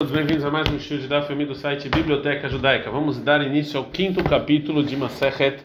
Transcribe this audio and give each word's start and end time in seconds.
todos 0.00 0.14
bem-vindos 0.14 0.44
a 0.44 0.50
mais 0.52 0.68
um 0.68 0.78
show 0.78 0.96
de 0.96 1.08
Daf 1.08 1.34
do 1.34 1.54
site 1.56 1.88
Biblioteca 1.88 2.48
Judaica. 2.48 2.88
Vamos 2.88 3.18
dar 3.18 3.44
início 3.44 3.76
ao 3.80 3.86
quinto 3.86 4.22
capítulo 4.22 4.80
de 4.80 4.96
Masechet 4.96 5.58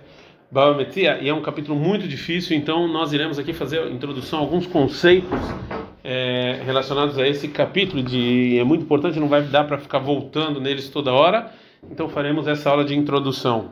Bava 0.49 0.75
Metzia 0.75 1.19
e 1.21 1.29
é 1.29 1.33
um 1.35 1.43
capítulo 1.43 1.77
muito 1.77 2.07
difícil, 2.07 2.57
então 2.57 2.87
nós 2.87 3.13
iremos 3.13 3.37
aqui 3.37 3.53
fazer 3.53 3.81
a 3.81 3.89
introdução 3.91 4.39
a 4.39 4.41
alguns 4.41 4.65
conceitos 4.65 5.39
é, 6.03 6.63
relacionados 6.65 7.19
a 7.19 7.27
esse 7.27 7.47
capítulo. 7.47 8.01
De, 8.01 8.57
é 8.57 8.63
muito 8.63 8.81
importante, 8.81 9.19
não 9.19 9.27
vai 9.27 9.43
dar 9.43 9.65
para 9.65 9.77
ficar 9.77 9.99
voltando 9.99 10.59
neles 10.59 10.89
toda 10.89 11.13
hora, 11.13 11.51
então 11.91 12.09
faremos 12.09 12.47
essa 12.47 12.71
aula 12.71 12.83
de 12.83 12.95
introdução. 12.95 13.69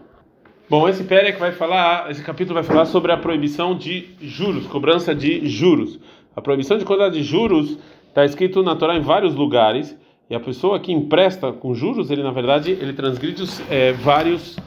Bom, 0.69 0.87
esse 0.87 1.03
Perek 1.03 1.39
vai 1.39 1.53
falar, 1.53 2.11
esse 2.11 2.21
capítulo 2.21 2.53
vai 2.53 2.63
falar 2.63 2.85
sobre 2.85 3.11
a 3.11 3.17
proibição 3.17 3.75
de 3.75 4.09
juros, 4.21 4.67
cobrança 4.67 5.15
de 5.15 5.43
juros. 5.49 5.99
A 6.35 6.41
proibição 6.41 6.77
de 6.77 6.85
cobrança 6.85 7.13
de 7.13 7.23
juros 7.23 7.79
está 8.09 8.23
escrito 8.23 8.61
na 8.61 8.75
Torá 8.75 8.95
em 8.95 9.01
vários 9.01 9.33
lugares. 9.33 9.99
E 10.31 10.35
a 10.35 10.39
pessoa 10.39 10.79
que 10.79 10.93
empresta 10.93 11.51
com 11.51 11.75
juros, 11.75 12.09
ele 12.09 12.23
na 12.23 12.31
verdade 12.31 12.71
ele 12.71 12.93
transgride 12.93 13.43
é, 13.69 13.91
vários, 13.91 14.57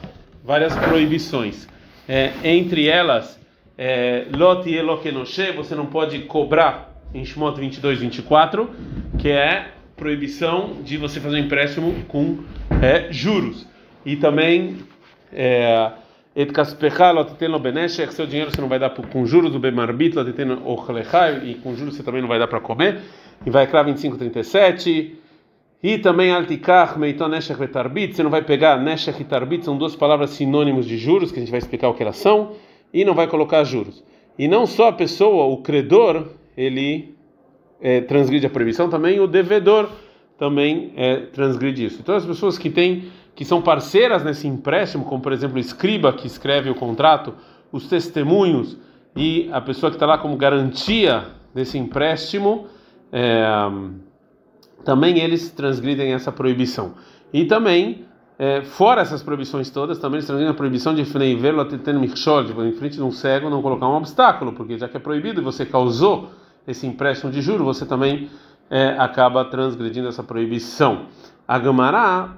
várias 0.43 0.75
proibições. 0.75 1.67
É, 2.07 2.33
entre 2.43 2.87
elas, 2.87 3.39
é, 3.75 4.27
Elokenoshe, 4.67 5.51
você 5.53 5.73
não 5.73 5.87
pode 5.87 6.19
cobrar 6.19 7.01
em 7.15 7.25
Shemot 7.25 7.59
22, 7.59 7.97
24, 7.97 8.69
que 9.17 9.29
é 9.29 9.69
proibição 9.97 10.83
de 10.83 10.97
você 10.97 11.19
fazer 11.19 11.37
um 11.37 11.39
empréstimo 11.39 11.95
com 12.07 12.37
é, 12.79 13.11
juros. 13.11 13.67
E 14.05 14.15
também 14.15 14.77
Et 16.37 16.51
seu 18.11 18.27
dinheiro 18.27 18.51
você 18.51 18.61
não 18.61 18.67
vai 18.67 18.77
dar 18.77 18.91
com 18.91 19.25
juros, 19.25 19.55
o 19.55 19.59
Bemarbit, 19.59 20.15
e 21.43 21.55
com 21.55 21.75
juros 21.75 21.95
você 21.95 22.03
também 22.03 22.21
não 22.21 22.27
vai 22.27 22.37
dar 22.37 22.47
para 22.47 22.59
comer. 22.59 22.99
E 23.43 23.49
vai 23.49 23.65
Kra 23.65 23.81
25, 23.83 24.17
37. 24.17 25.24
E 25.83 25.97
também 25.97 26.31
altikach 26.31 26.97
meiton 26.97 27.27
neshech 27.27 27.59
vetarbit, 27.59 28.15
você 28.15 28.23
não 28.23 28.31
vai 28.31 28.41
pegar 28.41 28.81
neshech 28.81 29.21
e 29.21 29.25
tarbit, 29.25 29.63
são 29.65 29.77
duas 29.77 29.95
palavras 29.95 30.31
sinônimos 30.31 30.85
de 30.85 30.97
juros, 30.97 31.31
que 31.31 31.37
a 31.37 31.41
gente 31.41 31.51
vai 31.51 31.59
explicar 31.59 31.89
o 31.89 31.93
que 31.93 32.01
elas 32.01 32.17
são, 32.17 32.53
e 32.93 33.05
não 33.05 33.13
vai 33.13 33.27
colocar 33.27 33.63
juros. 33.63 34.03
E 34.37 34.47
não 34.47 34.65
só 34.65 34.89
a 34.89 34.93
pessoa, 34.93 35.45
o 35.45 35.57
credor, 35.57 36.27
ele 36.57 37.15
é, 37.81 38.01
transgride 38.01 38.45
a 38.45 38.49
proibição, 38.49 38.89
também 38.89 39.19
o 39.19 39.27
devedor 39.27 39.89
também 40.37 40.91
é, 40.95 41.17
transgride 41.17 41.85
isso. 41.85 41.99
Então 42.01 42.15
as 42.15 42.25
pessoas 42.25 42.57
que 42.57 42.69
têm, 42.69 43.11
que 43.35 43.45
são 43.45 43.61
parceiras 43.61 44.23
nesse 44.23 44.47
empréstimo, 44.47 45.05
como 45.05 45.21
por 45.21 45.31
exemplo 45.31 45.57
o 45.57 45.59
escriba 45.59 46.11
que 46.13 46.27
escreve 46.27 46.69
o 46.69 46.75
contrato, 46.75 47.33
os 47.71 47.87
testemunhos 47.87 48.77
e 49.15 49.49
a 49.51 49.61
pessoa 49.61 49.89
que 49.89 49.95
está 49.95 50.05
lá 50.05 50.17
como 50.17 50.35
garantia 50.35 51.25
desse 51.53 51.77
empréstimo, 51.77 52.67
é, 53.11 53.45
também 54.85 55.19
eles 55.19 55.49
transgridem 55.49 56.13
essa 56.13 56.31
proibição. 56.31 56.93
E 57.33 57.43
também, 57.45 58.05
é, 58.37 58.61
fora 58.61 59.01
essas 59.01 59.23
proibições 59.23 59.69
todas, 59.69 59.97
também 59.97 60.17
eles 60.17 60.27
transgridem 60.27 60.53
a 60.53 60.55
proibição 60.55 60.93
de 60.93 61.01
em 62.63 62.71
frente 62.71 62.95
de 62.95 63.03
um 63.03 63.11
cego 63.11 63.49
não 63.49 63.61
colocar 63.61 63.87
um 63.89 63.95
obstáculo, 63.95 64.53
porque 64.53 64.77
já 64.77 64.87
que 64.87 64.95
é 64.95 64.99
proibido 64.99 65.41
e 65.41 65.43
você 65.43 65.65
causou 65.65 66.29
esse 66.67 66.85
empréstimo 66.85 67.31
de 67.31 67.41
juro, 67.41 67.65
você 67.65 67.85
também 67.85 68.29
é, 68.69 68.95
acaba 68.97 69.43
transgredindo 69.45 70.07
essa 70.07 70.23
proibição. 70.23 71.07
A 71.47 71.57
Gamará 71.59 72.37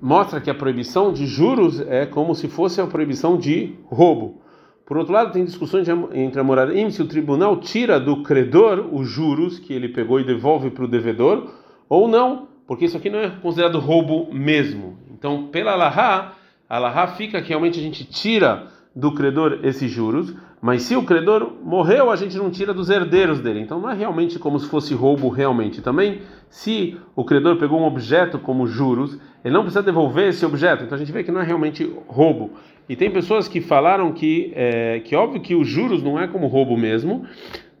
mostra 0.00 0.40
que 0.40 0.50
a 0.50 0.54
proibição 0.54 1.12
de 1.12 1.26
juros 1.26 1.80
é 1.80 2.06
como 2.06 2.34
se 2.34 2.48
fosse 2.48 2.80
a 2.80 2.86
proibição 2.86 3.38
de 3.38 3.74
roubo. 3.86 4.42
Por 4.86 4.96
outro 4.96 5.12
lado, 5.12 5.32
tem 5.32 5.44
discussões 5.44 5.88
entre 6.12 6.40
a 6.40 6.44
moradim 6.44 6.88
se 6.90 7.02
o 7.02 7.08
tribunal 7.08 7.56
tira 7.56 7.98
do 7.98 8.22
credor 8.22 8.88
os 8.94 9.08
juros 9.08 9.58
que 9.58 9.72
ele 9.72 9.88
pegou 9.88 10.20
e 10.20 10.24
devolve 10.24 10.70
para 10.70 10.84
o 10.84 10.88
devedor 10.88 11.52
ou 11.88 12.06
não, 12.06 12.46
porque 12.68 12.84
isso 12.84 12.96
aqui 12.96 13.10
não 13.10 13.18
é 13.18 13.30
considerado 13.30 13.80
roubo 13.80 14.32
mesmo. 14.32 14.96
Então, 15.12 15.48
pela 15.48 15.72
Allahá, 15.72 16.34
a 16.68 16.76
Allahá 16.76 17.08
fica 17.08 17.42
que 17.42 17.48
realmente 17.48 17.80
a 17.80 17.82
gente 17.82 18.04
tira 18.04 18.68
do 18.96 19.12
credor 19.12 19.60
esses 19.62 19.90
juros, 19.90 20.34
mas 20.60 20.82
se 20.82 20.96
o 20.96 21.04
credor 21.04 21.52
morreu, 21.62 22.10
a 22.10 22.16
gente 22.16 22.38
não 22.38 22.50
tira 22.50 22.72
dos 22.72 22.88
herdeiros 22.88 23.40
dele. 23.40 23.60
Então 23.60 23.78
não 23.78 23.90
é 23.90 23.94
realmente 23.94 24.38
como 24.38 24.58
se 24.58 24.66
fosse 24.66 24.94
roubo 24.94 25.28
realmente. 25.28 25.82
Também, 25.82 26.22
se 26.48 26.96
o 27.14 27.22
credor 27.22 27.56
pegou 27.56 27.78
um 27.78 27.84
objeto 27.84 28.38
como 28.38 28.66
juros, 28.66 29.18
ele 29.44 29.52
não 29.52 29.60
precisa 29.60 29.82
devolver 29.82 30.30
esse 30.30 30.46
objeto. 30.46 30.82
Então 30.82 30.96
a 30.96 30.98
gente 30.98 31.12
vê 31.12 31.22
que 31.22 31.30
não 31.30 31.42
é 31.42 31.44
realmente 31.44 31.92
roubo. 32.08 32.52
E 32.88 32.96
tem 32.96 33.10
pessoas 33.10 33.46
que 33.46 33.60
falaram 33.60 34.12
que 34.12 34.50
é 34.54 35.00
que 35.04 35.14
óbvio 35.14 35.42
que 35.42 35.54
os 35.54 35.68
juros 35.68 36.02
não 36.02 36.18
é 36.18 36.26
como 36.26 36.46
roubo 36.46 36.76
mesmo, 36.76 37.26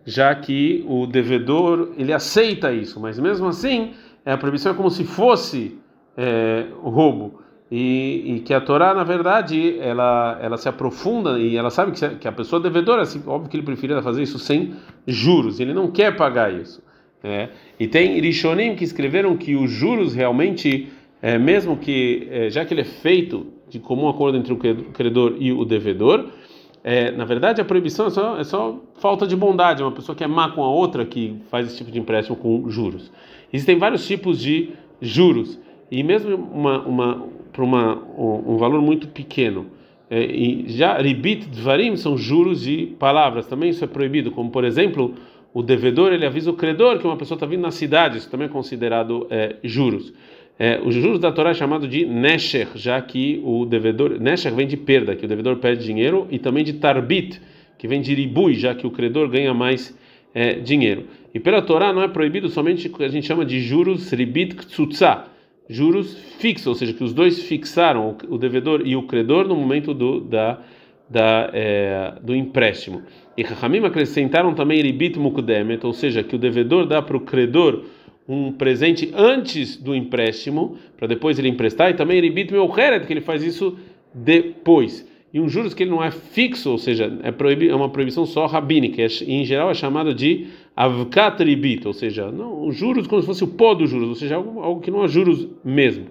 já 0.04 0.34
que 0.34 0.84
o 0.86 1.06
devedor 1.06 1.92
ele 1.96 2.12
aceita 2.12 2.72
isso, 2.72 3.00
mas 3.00 3.18
mesmo 3.18 3.46
assim 3.46 3.94
é, 4.24 4.32
a 4.32 4.36
proibição 4.36 4.72
é 4.72 4.74
como 4.74 4.90
se 4.90 5.04
fosse 5.04 5.78
é, 6.16 6.66
roubo. 6.82 7.40
E, 7.70 8.36
e, 8.36 8.40
que 8.40 8.54
a 8.54 8.60
Torá, 8.60 8.94
na 8.94 9.02
verdade, 9.02 9.76
ela, 9.80 10.38
ela 10.40 10.56
se 10.56 10.68
aprofunda 10.68 11.38
e 11.38 11.56
ela 11.56 11.68
sabe 11.68 11.90
que, 11.92 12.08
que 12.16 12.28
a 12.28 12.32
pessoa 12.32 12.60
devedora, 12.60 13.02
assim, 13.02 13.20
óbvio 13.26 13.50
que 13.50 13.56
ele 13.56 13.64
preferia 13.64 14.00
fazer 14.02 14.22
isso 14.22 14.38
sem 14.38 14.74
juros, 15.04 15.58
ele 15.58 15.74
não 15.74 15.90
quer 15.90 16.14
pagar 16.16 16.52
isso. 16.52 16.80
É. 17.24 17.48
E 17.80 17.88
tem 17.88 18.20
Rishonim 18.20 18.76
que 18.76 18.84
escreveram 18.84 19.36
que 19.36 19.56
os 19.56 19.68
juros 19.68 20.14
realmente, 20.14 20.88
é, 21.20 21.36
mesmo 21.38 21.76
que, 21.76 22.28
é, 22.30 22.50
já 22.50 22.64
que 22.64 22.72
ele 22.72 22.82
é 22.82 22.84
feito 22.84 23.48
de 23.68 23.80
comum 23.80 24.08
acordo 24.08 24.38
entre 24.38 24.52
o 24.52 24.56
credor 24.56 25.34
e 25.40 25.52
o 25.52 25.64
devedor, 25.64 26.30
é, 26.84 27.10
na 27.10 27.24
verdade 27.24 27.60
a 27.60 27.64
proibição 27.64 28.06
é 28.06 28.10
só, 28.10 28.38
é 28.38 28.44
só 28.44 28.80
falta 29.00 29.26
de 29.26 29.34
bondade, 29.34 29.82
uma 29.82 29.90
pessoa 29.90 30.14
que 30.14 30.22
é 30.22 30.26
má 30.28 30.50
com 30.50 30.62
a 30.62 30.70
outra 30.70 31.04
que 31.04 31.36
faz 31.50 31.66
esse 31.66 31.78
tipo 31.78 31.90
de 31.90 31.98
empréstimo 31.98 32.36
com 32.36 32.70
juros. 32.70 33.10
Existem 33.52 33.76
vários 33.76 34.06
tipos 34.06 34.40
de 34.40 34.70
juros 35.00 35.58
e 35.90 36.04
mesmo 36.04 36.36
uma, 36.36 36.80
uma 36.82 37.28
para 37.56 37.64
uma, 37.64 37.94
um 38.18 38.58
valor 38.58 38.82
muito 38.82 39.08
pequeno. 39.08 39.66
É, 40.10 40.22
e 40.22 40.66
já 40.68 40.98
ribit 40.98 41.48
dvarim 41.48 41.96
são 41.96 42.16
juros 42.16 42.60
de 42.60 42.94
palavras, 42.98 43.46
também 43.46 43.70
isso 43.70 43.82
é 43.82 43.88
proibido, 43.88 44.30
como 44.30 44.50
por 44.50 44.62
exemplo, 44.62 45.14
o 45.52 45.62
devedor 45.62 46.12
ele 46.12 46.24
avisa 46.24 46.50
o 46.50 46.54
credor 46.54 46.98
que 46.98 47.06
uma 47.06 47.16
pessoa 47.16 47.34
está 47.34 47.46
vindo 47.46 47.62
na 47.62 47.72
cidade, 47.72 48.18
isso 48.18 48.30
também 48.30 48.46
é 48.46 48.50
considerado 48.50 49.26
é, 49.30 49.56
juros. 49.64 50.12
É, 50.58 50.80
os 50.84 50.94
juros 50.94 51.18
da 51.18 51.32
Torá 51.32 51.50
é 51.50 51.54
chamado 51.54 51.88
de 51.88 52.04
nesher, 52.06 52.68
já 52.76 53.00
que 53.00 53.40
o 53.42 53.64
devedor 53.64 54.20
nesher 54.20 54.54
vem 54.54 54.66
de 54.66 54.76
perda, 54.76 55.16
que 55.16 55.24
o 55.24 55.28
devedor 55.28 55.56
perde 55.56 55.84
dinheiro, 55.84 56.26
e 56.30 56.38
também 56.38 56.62
de 56.62 56.74
tarbit, 56.74 57.40
que 57.76 57.88
vem 57.88 58.00
de 58.00 58.14
ribui, 58.14 58.54
já 58.54 58.74
que 58.74 58.86
o 58.86 58.90
credor 58.90 59.28
ganha 59.28 59.52
mais 59.52 59.96
é, 60.34 60.54
dinheiro. 60.54 61.04
E 61.34 61.40
pela 61.40 61.60
Torá 61.60 61.92
não 61.92 62.02
é 62.02 62.08
proibido 62.08 62.48
somente 62.48 62.86
o 62.86 62.92
que 62.92 63.02
a 63.02 63.08
gente 63.08 63.26
chama 63.26 63.44
de 63.44 63.60
juros 63.60 64.10
ribit 64.12 64.54
ktsutsa, 64.54 65.24
juros 65.68 66.14
fixos, 66.38 66.66
ou 66.66 66.74
seja, 66.74 66.92
que 66.92 67.02
os 67.02 67.12
dois 67.12 67.42
fixaram 67.42 68.16
o 68.28 68.38
devedor 68.38 68.82
e 68.84 68.96
o 68.96 69.02
credor 69.02 69.46
no 69.48 69.56
momento 69.56 69.92
do, 69.92 70.20
da, 70.20 70.60
da, 71.08 71.50
é, 71.52 72.14
do 72.22 72.34
empréstimo. 72.34 73.02
E 73.36 73.42
Rahamim 73.42 73.84
acrescentaram 73.84 74.54
também 74.54 74.80
ribit 74.80 75.18
mukdemet, 75.18 75.84
ou 75.84 75.92
seja, 75.92 76.22
que 76.22 76.36
o 76.36 76.38
devedor 76.38 76.86
dá 76.86 77.02
para 77.02 77.16
o 77.16 77.20
credor 77.20 77.84
um 78.28 78.52
presente 78.52 79.12
antes 79.14 79.76
do 79.76 79.94
empréstimo, 79.94 80.76
para 80.96 81.06
depois 81.06 81.38
ele 81.38 81.48
emprestar, 81.48 81.90
e 81.90 81.94
também 81.94 82.20
ribit 82.20 82.52
meucheret, 82.52 83.06
que 83.06 83.12
ele 83.12 83.20
faz 83.20 83.42
isso 83.42 83.76
depois. 84.12 85.06
E 85.36 85.40
um 85.40 85.50
juros 85.50 85.74
que 85.74 85.82
ele 85.82 85.90
não 85.90 86.02
é 86.02 86.10
fixo, 86.10 86.70
ou 86.70 86.78
seja, 86.78 87.12
é, 87.22 87.66
é 87.68 87.74
uma 87.74 87.90
proibição 87.90 88.24
só 88.24 88.46
rabínica, 88.46 89.02
e 89.02 89.34
em 89.34 89.44
geral 89.44 89.70
é 89.70 89.74
chamado 89.74 90.14
de 90.14 90.46
avkat 90.74 91.44
ribit, 91.44 91.86
ou 91.86 91.92
seja, 91.92 92.32
não, 92.32 92.72
juros 92.72 93.06
como 93.06 93.20
se 93.20 93.26
fosse 93.26 93.44
o 93.44 93.48
pó 93.48 93.74
dos 93.74 93.90
juros, 93.90 94.08
ou 94.08 94.14
seja, 94.14 94.36
algo, 94.36 94.60
algo 94.60 94.80
que 94.80 94.90
não 94.90 95.04
é 95.04 95.08
juros 95.08 95.46
mesmo. 95.62 96.06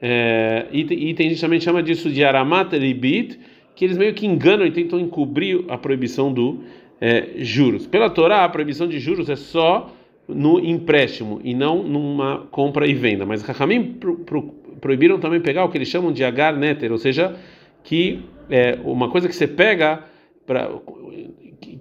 É, 0.00 0.68
e, 0.70 0.82
e, 0.82 1.14
tem 1.14 1.30
gente 1.30 1.40
também 1.40 1.58
chama 1.58 1.82
disso 1.82 2.08
de 2.08 2.22
aramat 2.22 2.72
ribit, 2.74 3.40
que 3.74 3.84
eles 3.84 3.98
meio 3.98 4.14
que 4.14 4.24
enganam 4.24 4.64
e 4.64 4.70
tentam 4.70 5.00
encobrir 5.00 5.64
a 5.66 5.76
proibição 5.76 6.32
do 6.32 6.60
é, 7.00 7.30
juros. 7.38 7.88
Pela 7.88 8.08
Torá, 8.08 8.44
a 8.44 8.48
proibição 8.48 8.86
de 8.86 9.00
juros 9.00 9.28
é 9.28 9.34
só 9.34 9.92
no 10.28 10.60
empréstimo 10.60 11.40
e 11.42 11.54
não 11.54 11.82
numa 11.82 12.46
compra 12.52 12.86
e 12.86 12.94
venda. 12.94 13.26
Mas 13.26 13.42
Rahamim 13.42 13.94
pro, 13.94 14.18
pro, 14.18 14.42
proibiram 14.80 15.18
também 15.18 15.40
pegar 15.40 15.64
o 15.64 15.70
que 15.70 15.76
eles 15.76 15.88
chamam 15.88 16.12
de 16.12 16.22
agar 16.22 16.56
neter, 16.56 16.92
ou 16.92 16.98
seja, 16.98 17.34
que 17.82 18.24
é 18.48 18.78
uma 18.84 19.10
coisa 19.10 19.28
que 19.28 19.34
você 19.34 19.46
pega 19.46 20.04
para 20.46 20.68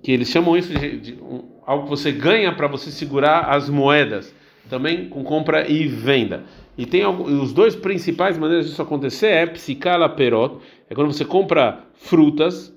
que, 0.01 0.11
eles 0.11 0.29
chamam 0.29 0.55
isso 0.55 0.73
de, 0.73 0.97
de 0.97 1.13
um, 1.15 1.43
algo 1.65 1.83
que 1.85 1.89
você 1.89 2.11
ganha 2.11 2.53
para 2.53 2.67
você 2.67 2.91
segurar 2.91 3.41
as 3.49 3.69
moedas, 3.69 4.33
também 4.69 5.09
com 5.09 5.23
compra 5.23 5.69
e 5.69 5.87
venda. 5.87 6.43
E 6.77 6.85
tem 6.85 7.05
os 7.05 7.51
dois 7.51 7.75
principais 7.75 8.37
maneiras 8.37 8.67
disso 8.67 8.81
acontecer 8.81 9.27
é 9.27 9.45
psicala 9.45 10.07
perot, 10.07 10.59
é 10.89 10.95
quando 10.95 11.11
você 11.11 11.25
compra 11.25 11.85
frutas 11.93 12.73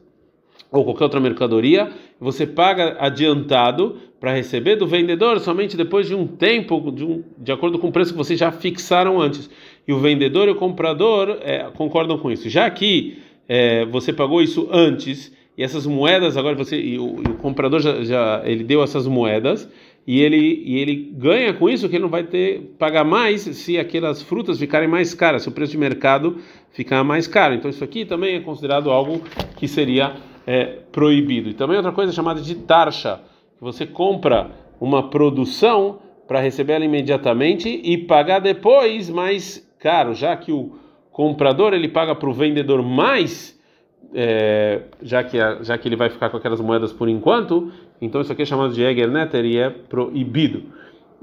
ou 0.70 0.84
qualquer 0.84 1.04
outra 1.04 1.20
mercadoria, 1.20 1.90
você 2.18 2.46
paga 2.46 2.96
adiantado 2.98 3.98
para 4.18 4.32
receber 4.32 4.76
do 4.76 4.86
vendedor 4.86 5.38
somente 5.40 5.76
depois 5.76 6.06
de 6.06 6.14
um 6.14 6.26
tempo, 6.26 6.90
de, 6.90 7.04
um, 7.04 7.22
de 7.36 7.52
acordo 7.52 7.78
com 7.78 7.88
o 7.88 7.92
preço 7.92 8.12
que 8.12 8.16
vocês 8.16 8.38
já 8.38 8.50
fixaram 8.50 9.20
antes. 9.20 9.50
E 9.86 9.92
o 9.92 9.98
vendedor 9.98 10.48
e 10.48 10.52
o 10.52 10.54
comprador 10.54 11.38
é, 11.42 11.64
concordam 11.74 12.18
com 12.18 12.30
isso. 12.30 12.48
Já 12.48 12.70
que 12.70 13.18
é, 13.48 13.84
você 13.86 14.12
pagou 14.12 14.40
isso 14.40 14.68
antes 14.70 15.32
e 15.56 15.62
essas 15.62 15.86
moedas 15.86 16.36
agora 16.36 16.54
você 16.54 16.80
e 16.80 16.98
o, 16.98 17.22
e 17.26 17.30
o 17.30 17.34
comprador 17.34 17.80
já, 17.80 18.02
já, 18.04 18.42
ele 18.44 18.64
deu 18.64 18.82
essas 18.82 19.06
moedas 19.06 19.68
e 20.06 20.20
ele, 20.20 20.62
e 20.64 20.78
ele 20.78 21.12
ganha 21.14 21.52
com 21.52 21.68
isso 21.68 21.88
que 21.88 21.96
ele 21.96 22.02
não 22.02 22.10
vai 22.10 22.24
ter 22.24 22.74
pagar 22.78 23.04
mais 23.04 23.42
se 23.42 23.78
aquelas 23.78 24.22
frutas 24.22 24.58
ficarem 24.58 24.88
mais 24.88 25.14
caras, 25.14 25.42
se 25.42 25.48
o 25.48 25.52
preço 25.52 25.72
de 25.72 25.78
mercado 25.78 26.38
ficar 26.70 27.04
mais 27.04 27.26
caro. 27.26 27.54
Então 27.54 27.70
isso 27.70 27.84
aqui 27.84 28.04
também 28.04 28.36
é 28.36 28.40
considerado 28.40 28.90
algo 28.90 29.22
que 29.56 29.68
seria 29.68 30.14
é, 30.46 30.64
proibido. 30.90 31.50
E 31.50 31.54
também 31.54 31.76
outra 31.76 31.92
coisa 31.92 32.12
chamada 32.12 32.40
de 32.40 32.54
taxa, 32.54 33.20
que 33.56 33.62
você 33.62 33.86
compra 33.86 34.50
uma 34.80 35.08
produção 35.08 36.00
para 36.26 36.40
receber 36.40 36.72
ela 36.74 36.84
imediatamente 36.84 37.68
e 37.68 37.98
pagar 37.98 38.40
depois 38.40 39.08
mais 39.08 39.70
caro, 39.82 40.14
já 40.14 40.36
que 40.36 40.52
o 40.52 40.76
comprador 41.10 41.74
ele 41.74 41.88
paga 41.88 42.14
para 42.14 42.30
o 42.30 42.32
vendedor 42.32 42.82
mais 42.82 43.60
é, 44.14 44.82
já 45.02 45.22
que 45.24 45.38
já 45.62 45.76
que 45.76 45.88
ele 45.88 45.96
vai 45.96 46.10
ficar 46.10 46.30
com 46.30 46.36
aquelas 46.36 46.60
moedas 46.60 46.92
por 46.92 47.08
enquanto, 47.08 47.72
então 48.00 48.20
isso 48.20 48.32
aqui 48.32 48.42
é 48.42 48.44
chamado 48.44 48.72
de 48.72 48.82
Eger 48.82 49.10
Netter 49.10 49.44
e 49.44 49.58
é 49.58 49.70
proibido. 49.70 50.64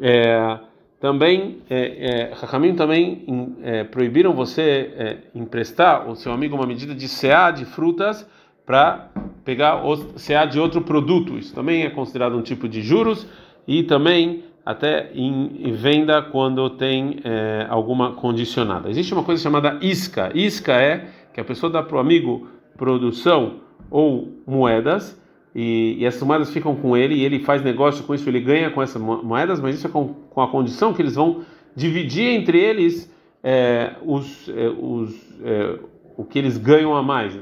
É, 0.01 0.59
também, 0.99 1.59
é, 1.69 2.31
é, 2.31 2.73
também 2.73 3.55
é, 3.63 3.83
proibiram 3.85 4.33
você 4.33 4.93
é, 4.97 5.17
emprestar 5.33 6.09
o 6.09 6.15
seu 6.15 6.31
amigo 6.31 6.55
uma 6.55 6.67
medida 6.67 6.93
de 6.93 7.07
CA 7.07 7.51
de 7.51 7.63
frutas 7.63 8.29
para 8.65 9.09
pegar 9.45 9.85
o 9.85 9.97
CA 10.15 10.45
de 10.45 10.59
outro 10.59 10.81
produto. 10.81 11.37
Isso 11.37 11.55
também 11.55 11.83
é 11.83 11.89
considerado 11.89 12.37
um 12.37 12.41
tipo 12.41 12.67
de 12.67 12.81
juros 12.81 13.25
e 13.67 13.83
também 13.83 14.43
até 14.69 15.09
em, 15.15 15.73
venda 15.73 16.21
quando 16.21 16.69
tem 16.69 17.21
é, 17.23 17.65
alguma 17.67 18.13
condicionada. 18.13 18.87
Existe 18.87 19.11
uma 19.15 19.23
coisa 19.23 19.41
chamada 19.41 19.79
isca. 19.81 20.31
Isca 20.35 20.73
é 20.73 21.07
que 21.33 21.41
a 21.41 21.43
pessoa 21.43 21.71
dá 21.71 21.81
para 21.81 21.97
o 21.97 21.99
amigo 21.99 22.47
produção 22.77 23.61
ou 23.89 24.31
moedas 24.45 25.19
e, 25.55 25.95
e, 25.97 26.05
essas 26.05 26.21
moedas 26.21 26.51
ficam 26.51 26.75
com 26.75 26.95
ele 26.95 27.15
e 27.15 27.25
ele 27.25 27.39
faz 27.39 27.63
negócio 27.63 28.03
com 28.03 28.13
isso, 28.13 28.29
ele 28.29 28.39
ganha 28.39 28.69
com 28.69 28.79
essas 28.79 29.01
moedas, 29.01 29.59
mas 29.59 29.73
isso 29.73 29.87
é 29.87 29.89
com, 29.89 30.09
com 30.29 30.39
a 30.39 30.47
condição 30.47 30.93
que 30.93 31.01
eles 31.01 31.15
vão 31.15 31.41
dividir 31.75 32.27
entre 32.27 32.59
eles 32.59 33.11
é, 33.43 33.93
os, 34.05 34.47
é, 34.49 34.69
os, 34.69 35.41
é, 35.43 35.79
o 36.15 36.23
que 36.23 36.37
eles 36.37 36.57
ganham 36.57 36.95
a 36.95 37.01
mais, 37.01 37.35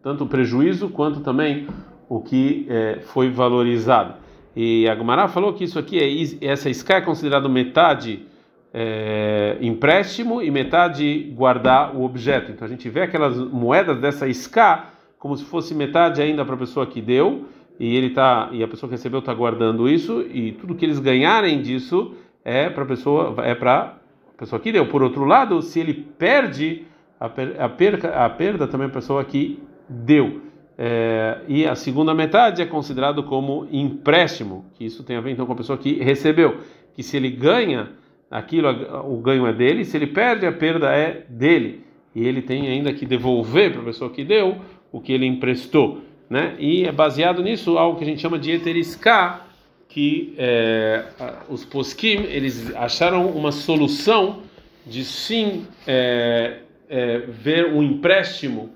tanto 0.00 0.22
o 0.22 0.28
prejuízo 0.28 0.90
quanto 0.90 1.18
também 1.18 1.66
o 2.08 2.20
que 2.20 2.66
é, 2.68 3.00
foi 3.00 3.30
valorizado. 3.30 4.25
E 4.56 4.88
a 4.88 5.28
falou 5.28 5.52
que 5.52 5.64
isso 5.64 5.78
aqui 5.78 5.98
é 5.98 6.46
essa 6.46 6.70
isca 6.70 6.94
é 6.94 7.00
considerado 7.02 7.46
metade 7.46 8.24
é, 8.72 9.58
empréstimo 9.60 10.40
e 10.40 10.50
metade 10.50 11.30
guardar 11.36 11.94
o 11.94 12.02
objeto. 12.02 12.50
Então 12.50 12.66
a 12.66 12.68
gente 12.70 12.88
vê 12.88 13.02
aquelas 13.02 13.36
moedas 13.36 13.98
dessa 13.98 14.26
isca 14.26 14.86
como 15.18 15.36
se 15.36 15.44
fosse 15.44 15.74
metade 15.74 16.22
ainda 16.22 16.42
para 16.42 16.54
a 16.54 16.58
pessoa 16.58 16.86
que 16.86 17.02
deu 17.02 17.44
e 17.78 17.94
ele 17.94 18.10
tá 18.10 18.48
e 18.50 18.62
a 18.62 18.68
pessoa 18.68 18.88
que 18.88 18.94
recebeu 18.94 19.18
está 19.18 19.34
guardando 19.34 19.86
isso 19.86 20.22
e 20.22 20.52
tudo 20.52 20.74
que 20.74 20.86
eles 20.86 20.98
ganharem 20.98 21.60
disso 21.60 22.14
é 22.42 22.70
para 22.70 22.84
a 22.84 22.86
pessoa 22.86 23.34
é 23.44 23.54
para 23.54 23.98
a 24.34 24.38
pessoa 24.38 24.58
que 24.58 24.72
deu. 24.72 24.86
Por 24.86 25.02
outro 25.02 25.26
lado, 25.26 25.60
se 25.60 25.80
ele 25.80 25.92
perde 25.92 26.84
a, 27.20 27.28
per, 27.28 27.60
a 27.60 27.68
perca 27.68 28.24
a 28.24 28.30
perda 28.30 28.66
também 28.66 28.86
é 28.86 28.90
a 28.90 28.94
pessoa 28.94 29.22
que 29.22 29.62
deu. 29.86 30.45
É, 30.78 31.38
e 31.48 31.66
a 31.66 31.74
segunda 31.74 32.14
metade 32.14 32.60
é 32.60 32.66
considerado 32.66 33.22
como 33.22 33.66
empréstimo, 33.72 34.66
que 34.74 34.84
isso 34.84 35.02
tem 35.02 35.16
a 35.16 35.20
ver 35.20 35.30
então 35.30 35.46
com 35.46 35.52
a 35.52 35.56
pessoa 35.56 35.78
que 35.78 35.94
recebeu, 36.02 36.58
que 36.94 37.02
se 37.02 37.16
ele 37.16 37.30
ganha 37.30 37.90
aquilo 38.30 38.68
o 39.10 39.18
ganho 39.18 39.46
é 39.46 39.52
dele, 39.52 39.84
se 39.84 39.96
ele 39.96 40.06
perde 40.06 40.46
a 40.46 40.52
perda 40.52 40.90
é 40.90 41.24
dele 41.28 41.84
e 42.14 42.26
ele 42.26 42.42
tem 42.42 42.68
ainda 42.68 42.92
que 42.92 43.06
devolver 43.06 43.72
para 43.72 43.82
a 43.82 43.84
pessoa 43.84 44.10
que 44.10 44.24
deu 44.24 44.56
o 44.90 45.00
que 45.00 45.12
ele 45.12 45.26
emprestou, 45.26 46.00
né? 46.28 46.56
E 46.58 46.84
é 46.84 46.92
baseado 46.92 47.42
nisso 47.42 47.76
algo 47.76 47.98
que 47.98 48.04
a 48.04 48.06
gente 48.06 48.20
chama 48.20 48.38
de 48.38 48.52
eteriská, 48.52 49.46
que 49.88 50.34
é, 50.38 51.04
os 51.48 51.64
poskim 51.64 52.24
eles 52.24 52.74
acharam 52.74 53.26
uma 53.28 53.52
solução 53.52 54.40
de 54.86 55.04
sim 55.04 55.66
é, 55.86 56.58
é, 56.88 57.18
ver 57.18 57.72
um 57.72 57.82
empréstimo, 57.82 58.70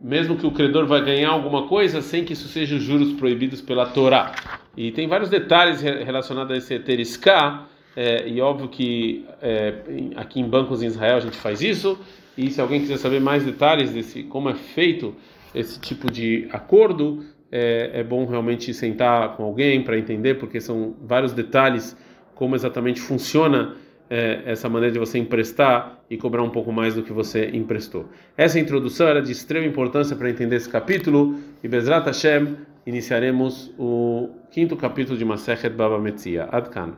mesmo 0.00 0.36
que 0.36 0.46
o 0.46 0.50
credor 0.50 0.86
vai 0.86 1.04
ganhar 1.04 1.30
alguma 1.30 1.66
coisa, 1.66 2.00
sem 2.00 2.24
que 2.24 2.32
isso 2.32 2.48
seja 2.48 2.78
juros 2.78 3.12
proibidos 3.14 3.60
pela 3.60 3.86
Torá. 3.86 4.32
E 4.76 4.92
tem 4.92 5.08
vários 5.08 5.28
detalhes 5.28 5.80
relacionados 5.80 6.52
a 6.52 6.56
esse 6.56 6.74
eteriská 6.74 7.66
é, 7.96 8.28
e 8.28 8.40
óbvio 8.40 8.68
que 8.68 9.26
é, 9.42 9.74
aqui 10.14 10.38
em 10.38 10.48
bancos 10.48 10.82
em 10.84 10.86
Israel 10.86 11.16
a 11.16 11.20
gente 11.20 11.36
faz 11.36 11.60
isso. 11.60 11.98
E 12.36 12.48
se 12.48 12.60
alguém 12.60 12.80
quiser 12.80 12.96
saber 12.96 13.20
mais 13.20 13.44
detalhes 13.44 13.90
desse 13.90 14.22
como 14.22 14.48
é 14.48 14.54
feito 14.54 15.16
esse 15.52 15.80
tipo 15.80 16.08
de 16.08 16.46
acordo, 16.52 17.24
é, 17.50 17.90
é 17.94 18.04
bom 18.04 18.24
realmente 18.24 18.72
sentar 18.72 19.36
com 19.36 19.42
alguém 19.42 19.82
para 19.82 19.98
entender, 19.98 20.34
porque 20.34 20.60
são 20.60 20.94
vários 21.02 21.32
detalhes 21.32 21.96
como 22.36 22.54
exatamente 22.54 23.00
funciona 23.00 23.74
é, 24.10 24.42
essa 24.46 24.68
maneira 24.68 24.92
de 24.92 24.98
você 24.98 25.18
emprestar 25.18 25.98
e 26.08 26.16
cobrar 26.16 26.42
um 26.42 26.50
pouco 26.50 26.72
mais 26.72 26.94
do 26.94 27.02
que 27.02 27.12
você 27.12 27.50
emprestou. 27.52 28.06
Essa 28.36 28.58
introdução 28.58 29.06
era 29.06 29.20
de 29.20 29.32
extrema 29.32 29.66
importância 29.66 30.16
para 30.16 30.30
entender 30.30 30.56
esse 30.56 30.68
capítulo 30.68 31.38
e 31.62 31.68
Bezrat 31.68 32.06
Hashem 32.06 32.56
iniciaremos 32.86 33.70
o 33.78 34.30
quinto 34.50 34.74
capítulo 34.76 35.18
de 35.18 35.24
Masechet 35.24 35.74
Baba 35.74 35.98
Metzia. 35.98 36.48
Adkan. 36.50 36.94